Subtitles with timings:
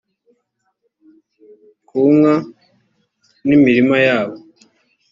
[1.87, 2.35] ku nka
[3.47, 4.35] n imirima yabo